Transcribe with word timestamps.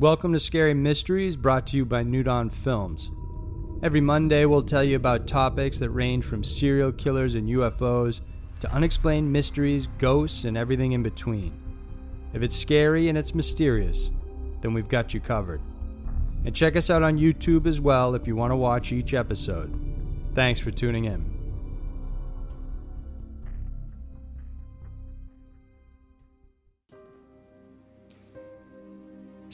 Welcome 0.00 0.32
to 0.32 0.38
Scary 0.38 0.74
Mysteries, 0.74 1.34
brought 1.34 1.66
to 1.66 1.76
you 1.76 1.84
by 1.84 2.04
New 2.04 2.22
Dawn 2.22 2.50
Films. 2.50 3.10
Every 3.82 4.00
Monday, 4.00 4.44
we'll 4.44 4.62
tell 4.62 4.84
you 4.84 4.94
about 4.94 5.26
topics 5.26 5.80
that 5.80 5.90
range 5.90 6.24
from 6.24 6.44
serial 6.44 6.92
killers 6.92 7.34
and 7.34 7.48
UFOs 7.48 8.20
to 8.60 8.72
unexplained 8.72 9.32
mysteries, 9.32 9.88
ghosts, 9.98 10.44
and 10.44 10.56
everything 10.56 10.92
in 10.92 11.02
between. 11.02 11.52
If 12.32 12.42
it's 12.42 12.54
scary 12.54 13.08
and 13.08 13.18
it's 13.18 13.34
mysterious, 13.34 14.12
then 14.60 14.72
we've 14.72 14.88
got 14.88 15.14
you 15.14 15.18
covered. 15.18 15.60
And 16.44 16.54
check 16.54 16.76
us 16.76 16.90
out 16.90 17.02
on 17.02 17.18
YouTube 17.18 17.66
as 17.66 17.80
well 17.80 18.14
if 18.14 18.28
you 18.28 18.36
want 18.36 18.52
to 18.52 18.56
watch 18.56 18.92
each 18.92 19.14
episode. 19.14 19.76
Thanks 20.32 20.60
for 20.60 20.70
tuning 20.70 21.06
in. 21.06 21.37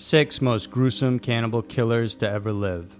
Six 0.06 0.42
most 0.42 0.70
gruesome 0.70 1.18
cannibal 1.18 1.62
killers 1.62 2.14
to 2.16 2.28
ever 2.28 2.52
live. 2.52 2.94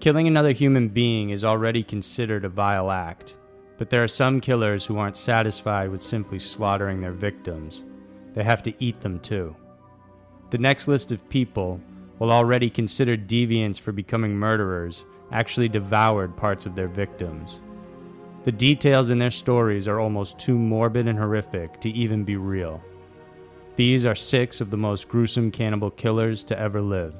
Killing 0.00 0.26
another 0.26 0.50
human 0.50 0.88
being 0.88 1.30
is 1.30 1.44
already 1.44 1.84
considered 1.84 2.44
a 2.44 2.48
vile 2.48 2.90
act, 2.90 3.36
but 3.78 3.88
there 3.88 4.02
are 4.02 4.08
some 4.08 4.40
killers 4.40 4.84
who 4.84 4.98
aren't 4.98 5.16
satisfied 5.16 5.90
with 5.90 6.02
simply 6.02 6.40
slaughtering 6.40 7.00
their 7.00 7.12
victims. 7.12 7.84
They 8.34 8.42
have 8.42 8.64
to 8.64 8.74
eat 8.80 8.98
them 8.98 9.20
too. 9.20 9.54
The 10.50 10.58
next 10.58 10.88
list 10.88 11.12
of 11.12 11.28
people, 11.28 11.80
while 12.18 12.32
already 12.32 12.68
considered 12.68 13.28
deviants 13.28 13.78
for 13.78 13.92
becoming 13.92 14.34
murderers, 14.34 15.04
actually 15.30 15.68
devoured 15.68 16.36
parts 16.36 16.66
of 16.66 16.74
their 16.74 16.88
victims. 16.88 17.60
The 18.44 18.50
details 18.50 19.10
in 19.10 19.20
their 19.20 19.30
stories 19.30 19.86
are 19.86 20.00
almost 20.00 20.40
too 20.40 20.58
morbid 20.58 21.06
and 21.06 21.16
horrific 21.16 21.80
to 21.82 21.90
even 21.90 22.24
be 22.24 22.34
real. 22.34 22.82
These 23.74 24.04
are 24.04 24.14
six 24.14 24.60
of 24.60 24.70
the 24.70 24.76
most 24.76 25.08
gruesome 25.08 25.50
cannibal 25.50 25.90
killers 25.90 26.44
to 26.44 26.58
ever 26.58 26.80
live. 26.80 27.14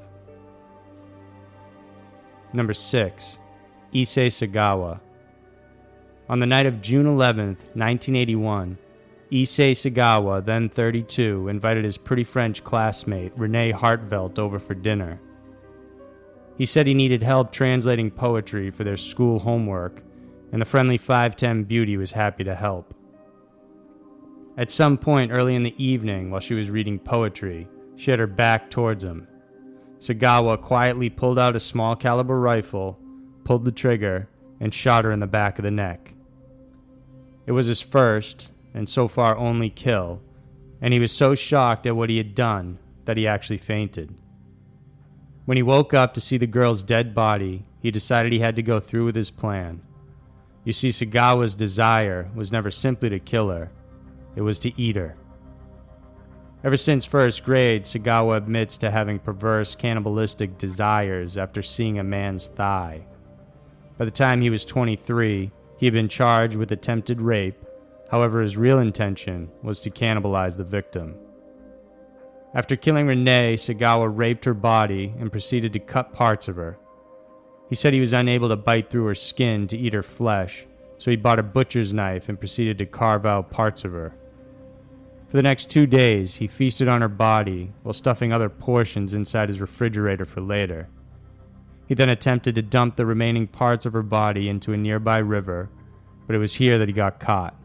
Number 2.52 2.74
6. 2.74 3.38
Issei 3.94 4.26
Sagawa. 4.26 5.00
On 6.28 6.40
the 6.40 6.46
night 6.46 6.66
of 6.66 6.82
June 6.82 7.06
11, 7.06 7.46
1981, 7.74 8.76
Issei 9.30 9.70
Sagawa, 9.70 10.44
then 10.44 10.68
32, 10.68 11.48
invited 11.48 11.84
his 11.84 11.96
pretty 11.96 12.24
French 12.24 12.62
classmate, 12.62 13.32
Renee 13.34 13.72
Hartvelt, 13.72 14.38
over 14.38 14.58
for 14.58 14.74
dinner. 14.74 15.18
He 16.58 16.66
said 16.66 16.86
he 16.86 16.92
needed 16.92 17.22
help 17.22 17.50
translating 17.50 18.10
poetry 18.10 18.70
for 18.70 18.84
their 18.84 18.98
school 18.98 19.38
homework, 19.38 20.02
and 20.52 20.60
the 20.60 20.66
friendly 20.66 20.98
5'10 20.98 21.66
beauty 21.66 21.96
was 21.96 22.12
happy 22.12 22.44
to 22.44 22.54
help. 22.54 22.94
At 24.56 24.70
some 24.70 24.98
point 24.98 25.32
early 25.32 25.54
in 25.54 25.62
the 25.62 25.74
evening, 25.82 26.30
while 26.30 26.40
she 26.40 26.54
was 26.54 26.70
reading 26.70 26.98
poetry, 26.98 27.68
she 27.96 28.10
had 28.10 28.20
her 28.20 28.26
back 28.26 28.70
towards 28.70 29.02
him. 29.02 29.26
Sagawa 29.98 30.60
quietly 30.60 31.08
pulled 31.08 31.38
out 31.38 31.56
a 31.56 31.60
small 31.60 31.96
caliber 31.96 32.38
rifle, 32.38 32.98
pulled 33.44 33.64
the 33.64 33.72
trigger, 33.72 34.28
and 34.60 34.74
shot 34.74 35.04
her 35.04 35.12
in 35.12 35.20
the 35.20 35.26
back 35.26 35.58
of 35.58 35.62
the 35.62 35.70
neck. 35.70 36.12
It 37.46 37.52
was 37.52 37.66
his 37.66 37.80
first, 37.80 38.50
and 38.74 38.88
so 38.88 39.08
far 39.08 39.36
only 39.36 39.70
kill, 39.70 40.20
and 40.80 40.92
he 40.92 41.00
was 41.00 41.12
so 41.12 41.34
shocked 41.34 41.86
at 41.86 41.96
what 41.96 42.10
he 42.10 42.18
had 42.18 42.34
done 42.34 42.78
that 43.04 43.16
he 43.16 43.26
actually 43.26 43.58
fainted. 43.58 44.14
When 45.44 45.56
he 45.56 45.62
woke 45.62 45.94
up 45.94 46.14
to 46.14 46.20
see 46.20 46.36
the 46.36 46.46
girl's 46.46 46.82
dead 46.82 47.14
body, 47.14 47.64
he 47.80 47.90
decided 47.90 48.32
he 48.32 48.38
had 48.40 48.56
to 48.56 48.62
go 48.62 48.80
through 48.80 49.06
with 49.06 49.16
his 49.16 49.30
plan. 49.30 49.80
You 50.64 50.72
see, 50.72 50.90
Sagawa's 50.90 51.54
desire 51.54 52.30
was 52.34 52.52
never 52.52 52.70
simply 52.70 53.08
to 53.08 53.18
kill 53.18 53.48
her, 53.48 53.70
it 54.36 54.42
was 54.42 54.58
to 54.60 54.80
eat 54.80 54.96
her. 54.96 55.16
Ever 56.64 56.76
since 56.76 57.04
first 57.04 57.42
grade, 57.42 57.84
Sagawa 57.84 58.36
admits 58.36 58.76
to 58.78 58.90
having 58.90 59.18
perverse 59.18 59.74
cannibalistic 59.74 60.58
desires 60.58 61.36
after 61.36 61.60
seeing 61.60 61.98
a 61.98 62.04
man's 62.04 62.46
thigh. 62.46 63.04
By 63.98 64.04
the 64.04 64.12
time 64.12 64.40
he 64.40 64.50
was 64.50 64.64
23, 64.64 65.50
he 65.76 65.86
had 65.86 65.92
been 65.92 66.08
charged 66.08 66.54
with 66.54 66.70
attempted 66.70 67.20
rape, 67.20 67.64
however, 68.10 68.40
his 68.40 68.56
real 68.56 68.78
intention 68.78 69.50
was 69.62 69.80
to 69.80 69.90
cannibalize 69.90 70.56
the 70.56 70.64
victim. 70.64 71.16
After 72.54 72.76
killing 72.76 73.06
Renee, 73.06 73.56
Sagawa 73.56 74.08
raped 74.14 74.44
her 74.44 74.54
body 74.54 75.14
and 75.18 75.32
proceeded 75.32 75.72
to 75.72 75.80
cut 75.80 76.12
parts 76.12 76.46
of 76.46 76.56
her. 76.56 76.78
He 77.68 77.74
said 77.74 77.92
he 77.92 78.00
was 78.00 78.12
unable 78.12 78.50
to 78.50 78.56
bite 78.56 78.90
through 78.90 79.06
her 79.06 79.14
skin 79.14 79.66
to 79.68 79.76
eat 79.76 79.94
her 79.94 80.02
flesh, 80.02 80.66
so 80.98 81.10
he 81.10 81.16
bought 81.16 81.38
a 81.38 81.42
butcher's 81.42 81.92
knife 81.92 82.28
and 82.28 82.38
proceeded 82.38 82.78
to 82.78 82.86
carve 82.86 83.26
out 83.26 83.50
parts 83.50 83.84
of 83.84 83.92
her. 83.92 84.14
For 85.32 85.38
the 85.38 85.42
next 85.44 85.70
two 85.70 85.86
days, 85.86 86.34
he 86.34 86.46
feasted 86.46 86.88
on 86.88 87.00
her 87.00 87.08
body 87.08 87.72
while 87.82 87.94
stuffing 87.94 88.34
other 88.34 88.50
portions 88.50 89.14
inside 89.14 89.48
his 89.48 89.62
refrigerator 89.62 90.26
for 90.26 90.42
later. 90.42 90.90
He 91.88 91.94
then 91.94 92.10
attempted 92.10 92.54
to 92.54 92.60
dump 92.60 92.96
the 92.96 93.06
remaining 93.06 93.46
parts 93.46 93.86
of 93.86 93.94
her 93.94 94.02
body 94.02 94.50
into 94.50 94.74
a 94.74 94.76
nearby 94.76 95.16
river, 95.16 95.70
but 96.26 96.36
it 96.36 96.38
was 96.38 96.56
here 96.56 96.76
that 96.76 96.86
he 96.86 96.92
got 96.92 97.18
caught. 97.18 97.56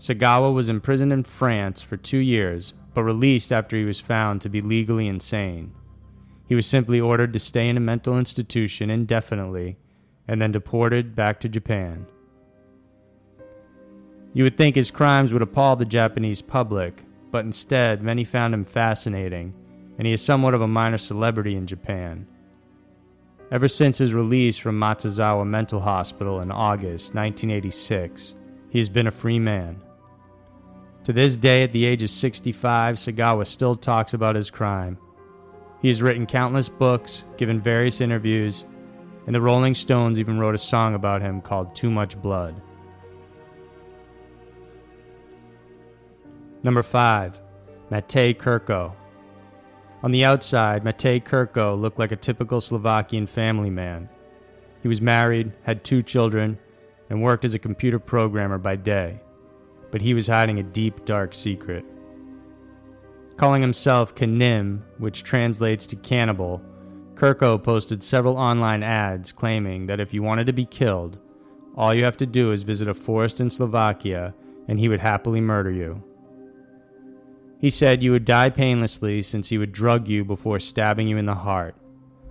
Sagawa 0.00 0.52
was 0.52 0.68
imprisoned 0.68 1.12
in 1.12 1.22
France 1.22 1.80
for 1.80 1.96
two 1.96 2.18
years, 2.18 2.72
but 2.92 3.04
released 3.04 3.52
after 3.52 3.76
he 3.76 3.84
was 3.84 4.00
found 4.00 4.40
to 4.40 4.48
be 4.48 4.60
legally 4.60 5.06
insane. 5.06 5.72
He 6.48 6.56
was 6.56 6.66
simply 6.66 6.98
ordered 6.98 7.32
to 7.34 7.38
stay 7.38 7.68
in 7.68 7.76
a 7.76 7.80
mental 7.80 8.18
institution 8.18 8.90
indefinitely 8.90 9.76
and 10.26 10.42
then 10.42 10.50
deported 10.50 11.14
back 11.14 11.38
to 11.38 11.48
Japan. 11.48 12.06
You 14.34 14.42
would 14.42 14.56
think 14.56 14.74
his 14.74 14.90
crimes 14.90 15.32
would 15.32 15.42
appall 15.42 15.76
the 15.76 15.84
Japanese 15.84 16.42
public, 16.42 17.04
but 17.30 17.44
instead, 17.44 18.02
many 18.02 18.24
found 18.24 18.52
him 18.52 18.64
fascinating, 18.64 19.54
and 19.96 20.06
he 20.06 20.12
is 20.12 20.20
somewhat 20.20 20.54
of 20.54 20.60
a 20.60 20.68
minor 20.68 20.98
celebrity 20.98 21.54
in 21.54 21.68
Japan. 21.68 22.26
Ever 23.52 23.68
since 23.68 23.98
his 23.98 24.12
release 24.12 24.56
from 24.56 24.78
Matsuzawa 24.78 25.46
Mental 25.46 25.80
Hospital 25.80 26.40
in 26.40 26.50
August 26.50 27.14
1986, 27.14 28.34
he 28.70 28.78
has 28.78 28.88
been 28.88 29.06
a 29.06 29.12
free 29.12 29.38
man. 29.38 29.80
To 31.04 31.12
this 31.12 31.36
day, 31.36 31.62
at 31.62 31.72
the 31.72 31.84
age 31.84 32.02
of 32.02 32.10
65, 32.10 32.96
Sagawa 32.96 33.46
still 33.46 33.76
talks 33.76 34.14
about 34.14 34.34
his 34.34 34.50
crime. 34.50 34.98
He 35.80 35.88
has 35.88 36.02
written 36.02 36.26
countless 36.26 36.68
books, 36.68 37.22
given 37.36 37.60
various 37.60 38.00
interviews, 38.00 38.64
and 39.26 39.34
the 39.34 39.40
Rolling 39.40 39.74
Stones 39.74 40.18
even 40.18 40.40
wrote 40.40 40.54
a 40.56 40.58
song 40.58 40.94
about 40.94 41.22
him 41.22 41.40
called 41.40 41.76
Too 41.76 41.90
Much 41.90 42.20
Blood. 42.20 42.60
Number 46.64 46.82
5. 46.82 47.42
Matej 47.90 48.38
Krko. 48.38 48.94
On 50.02 50.10
the 50.10 50.24
outside, 50.24 50.82
Matej 50.82 51.22
Krko 51.22 51.78
looked 51.78 51.98
like 51.98 52.10
a 52.10 52.16
typical 52.16 52.58
Slovakian 52.58 53.26
family 53.26 53.68
man. 53.68 54.08
He 54.80 54.88
was 54.88 55.02
married, 55.02 55.52
had 55.64 55.84
two 55.84 56.00
children, 56.00 56.58
and 57.10 57.22
worked 57.22 57.44
as 57.44 57.52
a 57.52 57.58
computer 57.58 57.98
programmer 57.98 58.56
by 58.56 58.76
day. 58.76 59.20
But 59.90 60.00
he 60.00 60.14
was 60.14 60.26
hiding 60.26 60.58
a 60.58 60.62
deep, 60.62 61.04
dark 61.04 61.34
secret. 61.34 61.84
Calling 63.36 63.60
himself 63.60 64.14
Kanim, 64.14 64.80
which 64.96 65.22
translates 65.22 65.84
to 65.84 65.96
cannibal, 65.96 66.62
Krko 67.12 67.62
posted 67.62 68.02
several 68.02 68.38
online 68.38 68.82
ads 68.82 69.32
claiming 69.32 69.84
that 69.84 70.00
if 70.00 70.14
you 70.14 70.22
wanted 70.22 70.46
to 70.46 70.54
be 70.54 70.64
killed, 70.64 71.18
all 71.76 71.92
you 71.92 72.04
have 72.04 72.16
to 72.16 72.26
do 72.26 72.52
is 72.52 72.62
visit 72.62 72.88
a 72.88 72.94
forest 72.94 73.38
in 73.38 73.50
Slovakia 73.50 74.34
and 74.66 74.80
he 74.80 74.88
would 74.88 75.00
happily 75.00 75.42
murder 75.42 75.70
you. 75.70 76.02
He 77.60 77.70
said 77.70 78.02
you 78.02 78.12
would 78.12 78.24
die 78.24 78.50
painlessly 78.50 79.22
since 79.22 79.48
he 79.48 79.58
would 79.58 79.72
drug 79.72 80.08
you 80.08 80.24
before 80.24 80.60
stabbing 80.60 81.08
you 81.08 81.16
in 81.16 81.24
the 81.24 81.34
heart. 81.34 81.76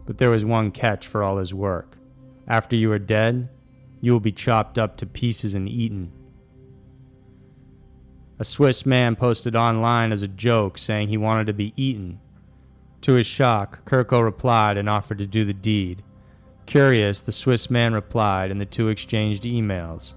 But 0.05 0.17
there 0.17 0.29
was 0.29 0.45
one 0.45 0.71
catch 0.71 1.07
for 1.07 1.23
all 1.23 1.37
his 1.37 1.53
work. 1.53 1.97
After 2.47 2.75
you 2.75 2.91
are 2.91 2.99
dead, 2.99 3.49
you 4.01 4.11
will 4.11 4.19
be 4.19 4.31
chopped 4.31 4.77
up 4.77 4.97
to 4.97 5.05
pieces 5.05 5.55
and 5.55 5.67
eaten. 5.67 6.11
A 8.37 8.43
Swiss 8.43 8.85
man 8.85 9.15
posted 9.15 9.55
online 9.55 10.11
as 10.11 10.21
a 10.21 10.27
joke 10.27 10.77
saying 10.77 11.07
he 11.07 11.17
wanted 11.17 11.47
to 11.47 11.53
be 11.53 11.73
eaten. 11.77 12.19
To 13.01 13.13
his 13.13 13.27
shock, 13.27 13.85
Krko 13.85 14.23
replied 14.23 14.77
and 14.77 14.89
offered 14.89 15.19
to 15.19 15.25
do 15.25 15.45
the 15.45 15.53
deed. 15.53 16.03
Curious, 16.65 17.21
the 17.21 17.31
Swiss 17.31 17.69
man 17.69 17.93
replied 17.93 18.51
and 18.51 18.59
the 18.59 18.65
two 18.65 18.89
exchanged 18.89 19.43
emails. 19.43 20.13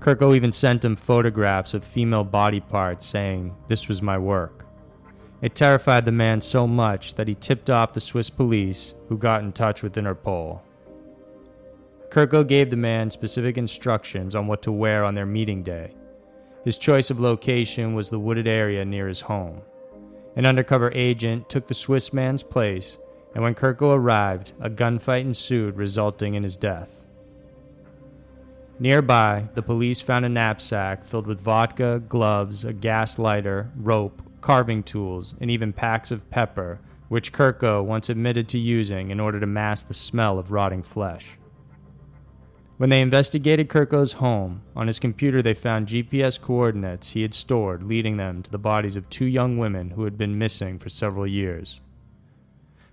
Krko 0.00 0.34
even 0.34 0.50
sent 0.50 0.84
him 0.84 0.96
photographs 0.96 1.74
of 1.74 1.84
female 1.84 2.24
body 2.24 2.60
parts, 2.60 3.06
saying, 3.06 3.54
This 3.68 3.86
was 3.86 4.00
my 4.00 4.16
work. 4.16 4.64
It 5.42 5.54
terrified 5.54 6.06
the 6.06 6.12
man 6.12 6.40
so 6.40 6.66
much 6.66 7.14
that 7.14 7.28
he 7.28 7.34
tipped 7.34 7.68
off 7.68 7.92
the 7.92 8.00
Swiss 8.00 8.30
police, 8.30 8.94
who 9.08 9.18
got 9.18 9.42
in 9.42 9.52
touch 9.52 9.82
with 9.82 9.94
Interpol. 9.94 10.60
Krko 12.08 12.46
gave 12.46 12.70
the 12.70 12.76
man 12.76 13.10
specific 13.10 13.58
instructions 13.58 14.34
on 14.34 14.46
what 14.46 14.62
to 14.62 14.72
wear 14.72 15.04
on 15.04 15.14
their 15.14 15.26
meeting 15.26 15.62
day. 15.62 15.94
His 16.64 16.78
choice 16.78 17.10
of 17.10 17.20
location 17.20 17.94
was 17.94 18.08
the 18.08 18.18
wooded 18.18 18.48
area 18.48 18.84
near 18.84 19.06
his 19.06 19.20
home. 19.20 19.60
An 20.34 20.46
undercover 20.46 20.90
agent 20.94 21.48
took 21.48 21.66
the 21.66 21.74
Swiss 21.74 22.12
man's 22.12 22.42
place, 22.42 22.96
and 23.34 23.44
when 23.44 23.54
Krko 23.54 23.94
arrived, 23.94 24.52
a 24.60 24.70
gunfight 24.70 25.22
ensued, 25.22 25.76
resulting 25.76 26.34
in 26.34 26.42
his 26.42 26.56
death. 26.56 26.99
Nearby, 28.82 29.46
the 29.52 29.60
police 29.60 30.00
found 30.00 30.24
a 30.24 30.30
knapsack 30.30 31.04
filled 31.04 31.26
with 31.26 31.42
vodka, 31.42 32.02
gloves, 32.08 32.64
a 32.64 32.72
gas 32.72 33.18
lighter, 33.18 33.70
rope, 33.76 34.22
carving 34.40 34.82
tools, 34.82 35.34
and 35.38 35.50
even 35.50 35.74
packs 35.74 36.10
of 36.10 36.30
pepper, 36.30 36.80
which 37.08 37.30
Kirko 37.30 37.84
once 37.84 38.08
admitted 38.08 38.48
to 38.48 38.58
using 38.58 39.10
in 39.10 39.20
order 39.20 39.38
to 39.38 39.46
mask 39.46 39.88
the 39.88 39.92
smell 39.92 40.38
of 40.38 40.50
rotting 40.50 40.82
flesh. 40.82 41.26
When 42.78 42.88
they 42.88 43.02
investigated 43.02 43.68
Kirko's 43.68 44.14
home, 44.14 44.62
on 44.74 44.86
his 44.86 44.98
computer 44.98 45.42
they 45.42 45.52
found 45.52 45.88
GPS 45.88 46.40
coordinates 46.40 47.10
he 47.10 47.20
had 47.20 47.34
stored 47.34 47.82
leading 47.82 48.16
them 48.16 48.42
to 48.42 48.50
the 48.50 48.56
bodies 48.56 48.96
of 48.96 49.10
two 49.10 49.26
young 49.26 49.58
women 49.58 49.90
who 49.90 50.04
had 50.04 50.16
been 50.16 50.38
missing 50.38 50.78
for 50.78 50.88
several 50.88 51.26
years. 51.26 51.80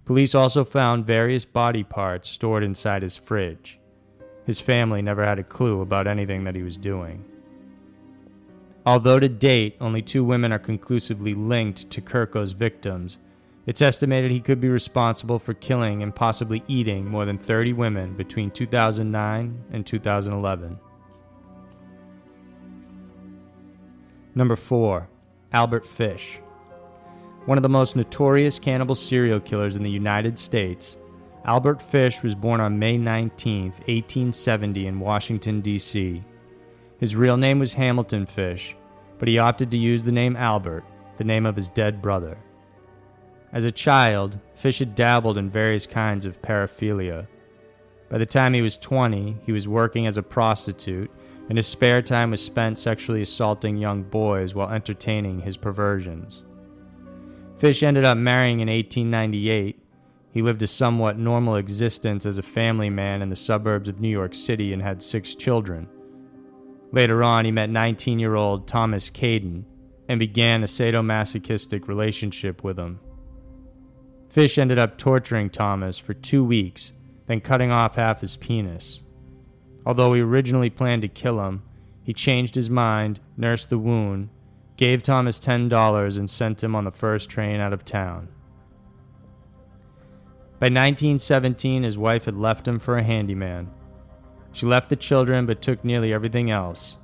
Police 0.03 0.35
also 0.35 0.65
found 0.65 1.05
various 1.05 1.45
body 1.45 1.85
parts 1.85 2.29
stored 2.29 2.65
inside 2.65 3.03
his 3.03 3.15
fridge. 3.15 3.76
His 4.47 4.61
family 4.61 5.01
never 5.01 5.25
had 5.25 5.39
a 5.39 5.43
clue 5.43 5.81
about 5.81 6.07
anything 6.07 6.45
that 6.45 6.55
he 6.55 6.63
was 6.63 6.77
doing. 6.77 7.25
Although 8.85 9.19
to 9.19 9.27
date 9.27 9.75
only 9.81 10.01
two 10.01 10.23
women 10.23 10.53
are 10.53 10.57
conclusively 10.57 11.33
linked 11.33 11.89
to 11.91 11.99
Kirko's 11.99 12.53
victims, 12.53 13.17
it's 13.65 13.81
estimated 13.81 14.31
he 14.31 14.39
could 14.39 14.61
be 14.61 14.69
responsible 14.69 15.37
for 15.37 15.53
killing 15.53 16.01
and 16.01 16.15
possibly 16.15 16.63
eating 16.69 17.05
more 17.05 17.25
than 17.25 17.37
30 17.37 17.73
women 17.73 18.15
between 18.15 18.49
2009 18.49 19.65
and 19.73 19.85
2011. 19.85 20.79
Number 24.33 24.55
4. 24.55 25.09
Albert 25.51 25.85
Fish. 25.85 26.39
One 27.45 27.57
of 27.57 27.63
the 27.63 27.69
most 27.69 27.97
notorious 27.97 28.59
cannibal 28.59 28.95
serial 28.95 29.41
killers 29.41 29.75
in 29.75 29.83
the 29.83 29.91
United 29.91 30.39
States, 30.39 30.95
Albert 31.47 31.81
Fish 31.81 32.21
was 32.21 32.35
born 32.35 32.59
on 32.59 32.77
May 32.77 32.97
19, 32.97 33.71
1870, 33.71 34.85
in 34.85 34.99
Washington, 34.99 35.61
D.C. 35.61 36.21
His 36.99 37.15
real 37.15 37.37
name 37.37 37.59
was 37.59 37.73
Hamilton 37.73 38.25
Fish, 38.25 38.75
but 39.17 39.29
he 39.29 39.39
opted 39.39 39.71
to 39.71 39.77
use 39.77 40.03
the 40.03 40.11
name 40.11 40.35
Albert, 40.35 40.83
the 41.15 41.23
name 41.23 41.45
of 41.45 41.55
his 41.55 41.69
dead 41.69 42.01
brother. 42.01 42.37
As 43.53 43.63
a 43.63 43.71
child, 43.71 44.39
Fish 44.55 44.79
had 44.79 44.93
dabbled 44.93 45.37
in 45.37 45.49
various 45.49 45.85
kinds 45.85 46.25
of 46.25 46.41
paraphilia. 46.41 47.27
By 48.09 48.17
the 48.17 48.25
time 48.25 48.53
he 48.53 48.61
was 48.61 48.75
20, 48.77 49.37
he 49.45 49.53
was 49.53 49.69
working 49.69 50.05
as 50.05 50.17
a 50.17 50.23
prostitute, 50.23 51.09
and 51.47 51.57
his 51.57 51.65
spare 51.65 52.01
time 52.01 52.31
was 52.31 52.43
spent 52.43 52.77
sexually 52.77 53.21
assaulting 53.21 53.77
young 53.77 54.03
boys 54.03 54.53
while 54.53 54.69
entertaining 54.69 55.39
his 55.39 55.55
perversions. 55.55 56.43
Fish 57.57 57.83
ended 57.83 58.03
up 58.03 58.17
marrying 58.17 58.59
in 58.59 58.67
1898. 58.67 59.86
He 60.37 60.43
lived 60.43 60.61
a 60.61 60.67
somewhat 60.67 61.17
normal 61.17 61.55
existence 61.55 62.23
as 62.23 62.37
a 62.37 62.43
family 62.43 62.91
man 62.91 63.23
in 63.23 63.29
the 63.29 63.35
suburbs 63.35 63.89
of 63.89 63.99
New 63.99 64.07
York 64.07 64.35
City 64.35 64.71
and 64.71 64.83
had 64.83 65.01
six 65.01 65.33
children. 65.33 65.89
Later 66.91 67.23
on, 67.23 67.43
he 67.43 67.49
met 67.49 67.71
19 67.71 68.19
year 68.19 68.35
old 68.35 68.67
Thomas 68.67 69.09
Caden 69.09 69.63
and 70.07 70.19
began 70.19 70.61
a 70.61 70.67
sadomasochistic 70.67 71.87
relationship 71.87 72.63
with 72.63 72.77
him. 72.77 72.99
Fish 74.29 74.59
ended 74.59 74.77
up 74.77 74.99
torturing 74.99 75.49
Thomas 75.49 75.97
for 75.97 76.13
two 76.13 76.43
weeks, 76.43 76.91
then 77.25 77.41
cutting 77.41 77.71
off 77.71 77.95
half 77.95 78.21
his 78.21 78.37
penis. 78.37 78.99
Although 79.87 80.13
he 80.13 80.21
originally 80.21 80.69
planned 80.69 81.01
to 81.01 81.07
kill 81.07 81.43
him, 81.43 81.63
he 82.03 82.13
changed 82.13 82.53
his 82.53 82.69
mind, 82.69 83.19
nursed 83.37 83.71
the 83.71 83.79
wound, 83.79 84.29
gave 84.75 85.01
Thomas 85.01 85.39
$10, 85.39 86.15
and 86.15 86.29
sent 86.29 86.63
him 86.63 86.75
on 86.75 86.83
the 86.83 86.91
first 86.91 87.27
train 87.27 87.59
out 87.59 87.73
of 87.73 87.83
town. 87.83 88.27
By 90.59 90.65
1917, 90.65 91.83
his 91.83 91.97
wife 91.97 92.25
had 92.25 92.35
left 92.35 92.67
him 92.67 92.79
for 92.79 92.97
a 92.97 93.03
handyman. 93.03 93.69
She 94.51 94.65
left 94.65 94.89
the 94.89 94.95
children 94.95 95.45
but 95.45 95.61
took 95.61 95.83
nearly 95.83 96.11
everything 96.11 96.49
else. 96.49 96.97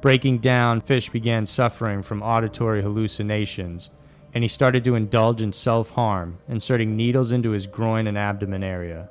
Breaking 0.00 0.38
down, 0.38 0.80
Fish 0.80 1.08
began 1.08 1.46
suffering 1.46 2.02
from 2.02 2.22
auditory 2.22 2.82
hallucinations 2.82 3.90
and 4.34 4.42
he 4.42 4.48
started 4.48 4.84
to 4.84 4.96
indulge 4.96 5.40
in 5.40 5.52
self 5.52 5.90
harm, 5.90 6.38
inserting 6.48 6.96
needles 6.96 7.30
into 7.30 7.50
his 7.50 7.68
groin 7.68 8.08
and 8.08 8.18
abdomen 8.18 8.64
area. 8.64 9.08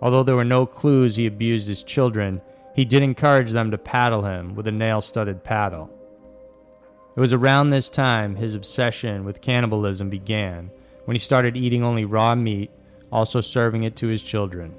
Although 0.00 0.22
there 0.22 0.36
were 0.36 0.44
no 0.44 0.64
clues 0.64 1.16
he 1.16 1.26
abused 1.26 1.68
his 1.68 1.82
children, 1.82 2.40
he 2.74 2.86
did 2.86 3.02
encourage 3.02 3.50
them 3.50 3.70
to 3.70 3.78
paddle 3.78 4.24
him 4.24 4.54
with 4.54 4.66
a 4.66 4.72
nail 4.72 5.02
studded 5.02 5.44
paddle. 5.44 5.90
It 7.16 7.20
was 7.20 7.32
around 7.32 7.70
this 7.70 7.90
time 7.90 8.36
his 8.36 8.54
obsession 8.54 9.24
with 9.24 9.42
cannibalism 9.42 10.08
began, 10.08 10.70
when 11.08 11.14
he 11.14 11.18
started 11.18 11.56
eating 11.56 11.82
only 11.82 12.04
raw 12.04 12.34
meat, 12.34 12.70
also 13.10 13.40
serving 13.40 13.82
it 13.82 13.96
to 13.96 14.08
his 14.08 14.22
children. 14.22 14.74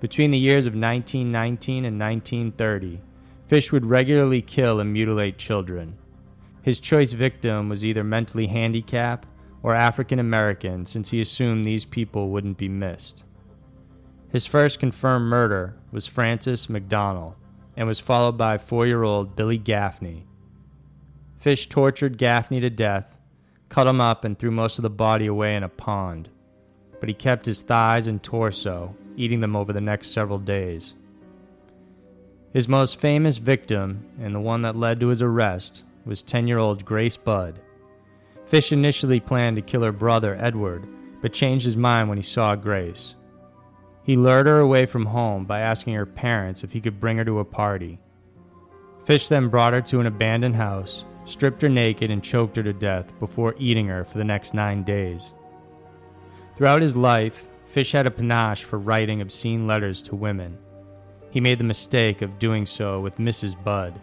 Between 0.00 0.30
the 0.30 0.38
years 0.38 0.64
of 0.64 0.72
1919 0.72 1.84
and 1.84 2.00
1930, 2.00 2.98
Fish 3.46 3.70
would 3.72 3.84
regularly 3.84 4.40
kill 4.40 4.80
and 4.80 4.90
mutilate 4.90 5.36
children. 5.36 5.98
His 6.62 6.80
choice 6.80 7.12
victim 7.12 7.68
was 7.68 7.84
either 7.84 8.02
mentally 8.02 8.46
handicapped 8.46 9.28
or 9.62 9.74
African 9.74 10.18
American, 10.18 10.86
since 10.86 11.10
he 11.10 11.20
assumed 11.20 11.66
these 11.66 11.84
people 11.84 12.30
wouldn't 12.30 12.56
be 12.56 12.70
missed. 12.70 13.22
His 14.30 14.46
first 14.46 14.78
confirmed 14.80 15.26
murder 15.26 15.76
was 15.90 16.06
Francis 16.06 16.68
McDonnell 16.68 17.34
and 17.76 17.86
was 17.86 17.98
followed 17.98 18.38
by 18.38 18.56
four 18.56 18.86
year 18.86 19.02
old 19.02 19.36
Billy 19.36 19.58
Gaffney. 19.58 20.24
Fish 21.38 21.68
tortured 21.68 22.16
Gaffney 22.16 22.60
to 22.60 22.70
death, 22.70 23.11
cut 23.72 23.86
him 23.86 24.02
up, 24.02 24.22
and 24.22 24.38
threw 24.38 24.50
most 24.50 24.78
of 24.78 24.82
the 24.82 24.90
body 24.90 25.26
away 25.26 25.56
in 25.56 25.62
a 25.62 25.68
pond, 25.68 26.28
but 27.00 27.08
he 27.08 27.14
kept 27.14 27.46
his 27.46 27.62
thighs 27.62 28.06
and 28.06 28.22
torso, 28.22 28.94
eating 29.16 29.40
them 29.40 29.56
over 29.56 29.72
the 29.72 29.80
next 29.80 30.10
several 30.10 30.38
days. 30.38 30.92
His 32.52 32.68
most 32.68 33.00
famous 33.00 33.38
victim, 33.38 34.04
and 34.20 34.34
the 34.34 34.40
one 34.40 34.60
that 34.60 34.76
led 34.76 35.00
to 35.00 35.08
his 35.08 35.22
arrest, 35.22 35.84
was 36.04 36.20
10 36.20 36.46
year 36.46 36.58
old 36.58 36.84
Grace 36.84 37.16
Budd. 37.16 37.60
Fish 38.44 38.72
initially 38.72 39.20
planned 39.20 39.56
to 39.56 39.62
kill 39.62 39.82
her 39.84 39.92
brother, 39.92 40.36
Edward, 40.38 40.86
but 41.22 41.32
changed 41.32 41.64
his 41.64 41.76
mind 41.76 42.10
when 42.10 42.18
he 42.18 42.22
saw 42.22 42.54
Grace. 42.54 43.14
He 44.02 44.18
lured 44.18 44.48
her 44.48 44.60
away 44.60 44.84
from 44.84 45.06
home 45.06 45.46
by 45.46 45.60
asking 45.60 45.94
her 45.94 46.04
parents 46.04 46.62
if 46.62 46.72
he 46.72 46.80
could 46.82 47.00
bring 47.00 47.16
her 47.16 47.24
to 47.24 47.38
a 47.38 47.44
party. 47.46 48.00
Fish 49.06 49.28
then 49.28 49.48
brought 49.48 49.72
her 49.72 49.80
to 49.80 50.00
an 50.00 50.06
abandoned 50.06 50.56
house, 50.56 51.06
stripped 51.24 51.62
her 51.62 51.68
naked, 51.68 52.10
and 52.10 52.22
choked 52.22 52.56
her 52.56 52.62
to 52.62 52.72
death 52.72 53.06
before 53.20 53.54
eating 53.58 53.86
her 53.88 54.04
for 54.04 54.18
the 54.18 54.24
next 54.24 54.54
nine 54.54 54.82
days. 54.82 55.32
Throughout 56.56 56.82
his 56.82 56.96
life, 56.96 57.44
Fish 57.66 57.92
had 57.92 58.06
a 58.06 58.10
panache 58.10 58.64
for 58.64 58.78
writing 58.78 59.20
obscene 59.20 59.66
letters 59.66 60.02
to 60.02 60.16
women. 60.16 60.58
He 61.30 61.40
made 61.40 61.58
the 61.58 61.64
mistake 61.64 62.20
of 62.20 62.38
doing 62.38 62.66
so 62.66 63.00
with 63.00 63.16
Mrs. 63.16 63.62
Budd, 63.64 63.98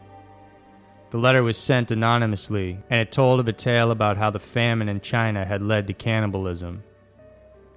the 1.11 1.17
letter 1.17 1.41
was 1.41 1.57
sent 1.57 1.89
anonymously, 1.89 2.77
and 2.89 3.01
it 3.01 3.11
told 3.11 3.39
of 3.39 3.47
a 3.47 3.53
tale 3.53 3.89
about 3.89 4.17
how 4.17 4.29
the 4.29 4.39
famine 4.39 4.89
in 4.89 5.01
China 5.01 5.43
had 5.43 5.61
led 5.63 5.87
to 5.87 5.93
cannibalism. 5.93 6.83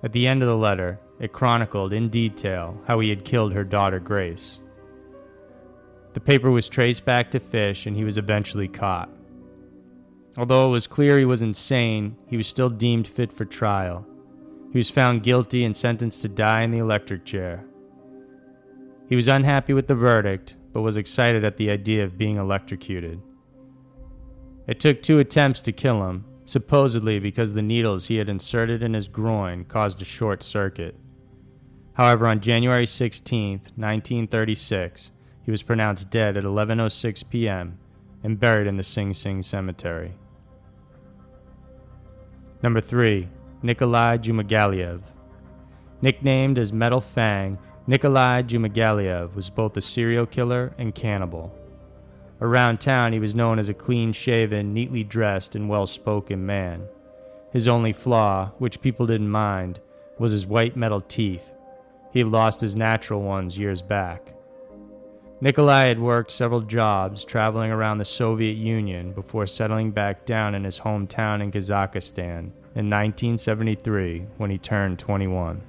At 0.02 0.12
the 0.12 0.26
end 0.26 0.42
of 0.42 0.48
the 0.48 0.56
letter, 0.56 1.00
it 1.18 1.32
chronicled 1.32 1.94
in 1.94 2.10
detail 2.10 2.78
how 2.86 3.00
he 3.00 3.08
had 3.08 3.24
killed 3.24 3.54
her 3.54 3.64
daughter 3.64 4.00
Grace. 4.00 4.58
The 6.12 6.20
paper 6.20 6.50
was 6.50 6.68
traced 6.68 7.06
back 7.06 7.30
to 7.30 7.40
Fish, 7.40 7.86
and 7.86 7.96
he 7.96 8.04
was 8.04 8.18
eventually 8.18 8.68
caught. 8.68 9.08
Although 10.36 10.68
it 10.68 10.70
was 10.70 10.86
clear 10.86 11.18
he 11.18 11.24
was 11.24 11.42
insane, 11.42 12.16
he 12.26 12.36
was 12.36 12.46
still 12.46 12.70
deemed 12.70 13.06
fit 13.06 13.32
for 13.32 13.44
trial. 13.44 14.06
He 14.72 14.78
was 14.78 14.88
found 14.88 15.22
guilty 15.22 15.64
and 15.64 15.76
sentenced 15.76 16.22
to 16.22 16.28
die 16.28 16.62
in 16.62 16.70
the 16.70 16.78
electric 16.78 17.24
chair. 17.24 17.64
He 19.08 19.16
was 19.16 19.28
unhappy 19.28 19.74
with 19.74 19.88
the 19.88 19.94
verdict 19.94 20.56
but 20.72 20.80
was 20.80 20.96
excited 20.96 21.44
at 21.44 21.58
the 21.58 21.70
idea 21.70 22.02
of 22.02 22.18
being 22.18 22.36
electrocuted. 22.36 23.20
It 24.66 24.80
took 24.80 25.02
two 25.02 25.18
attempts 25.18 25.60
to 25.62 25.72
kill 25.72 26.08
him, 26.08 26.24
supposedly 26.44 27.18
because 27.18 27.52
the 27.52 27.62
needles 27.62 28.06
he 28.06 28.16
had 28.16 28.28
inserted 28.28 28.82
in 28.82 28.94
his 28.94 29.08
groin 29.08 29.64
caused 29.64 30.00
a 30.00 30.06
short 30.06 30.42
circuit. 30.42 30.96
However, 31.94 32.26
on 32.26 32.40
January 32.40 32.86
16, 32.86 33.58
1936, 33.76 35.10
he 35.42 35.50
was 35.50 35.62
pronounced 35.62 36.10
dead 36.10 36.36
at 36.36 36.44
11:06 36.44 37.28
p.m. 37.28 37.78
and 38.22 38.40
buried 38.40 38.66
in 38.66 38.76
the 38.76 38.82
Sing 38.82 39.12
Sing 39.12 39.42
Cemetery. 39.42 40.14
Number 42.62 42.80
3. 42.80 43.28
Nikolai 43.62 44.18
Djumigaliev. 44.18 45.00
Nicknamed 46.00 46.58
as 46.58 46.72
Metal 46.72 47.00
Fang, 47.00 47.58
Nikolai 47.88 48.42
Djumigaliev 48.42 49.34
was 49.34 49.50
both 49.50 49.76
a 49.76 49.80
serial 49.80 50.26
killer 50.26 50.72
and 50.78 50.94
cannibal. 50.94 51.52
Around 52.40 52.80
town, 52.80 53.12
he 53.12 53.18
was 53.18 53.34
known 53.34 53.58
as 53.58 53.68
a 53.68 53.74
clean 53.74 54.12
shaven, 54.12 54.72
neatly 54.72 55.02
dressed, 55.02 55.56
and 55.56 55.68
well 55.68 55.88
spoken 55.88 56.46
man. 56.46 56.86
His 57.52 57.66
only 57.66 57.92
flaw, 57.92 58.52
which 58.58 58.80
people 58.80 59.06
didn't 59.06 59.28
mind, 59.28 59.80
was 60.20 60.30
his 60.30 60.46
white 60.46 60.76
metal 60.76 61.00
teeth. 61.00 61.50
He 62.12 62.22
lost 62.22 62.60
his 62.60 62.76
natural 62.76 63.22
ones 63.22 63.58
years 63.58 63.82
back. 63.82 64.34
Nikolai 65.42 65.86
had 65.86 65.98
worked 65.98 66.30
several 66.30 66.60
jobs 66.60 67.24
traveling 67.24 67.72
around 67.72 67.98
the 67.98 68.04
Soviet 68.04 68.52
Union 68.52 69.10
before 69.12 69.48
settling 69.48 69.90
back 69.90 70.24
down 70.24 70.54
in 70.54 70.62
his 70.62 70.78
hometown 70.78 71.42
in 71.42 71.50
Kazakhstan 71.50 72.52
in 72.76 72.88
1973 72.88 74.26
when 74.36 74.50
he 74.50 74.58
turned 74.58 75.00
21. 75.00 75.60